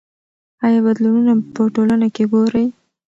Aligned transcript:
آیا 0.65 0.79
بدلونونه 0.85 1.33
په 1.55 1.61
ټولنه 1.75 2.07
کې 2.15 2.23
ګورئ؟ 2.31 2.67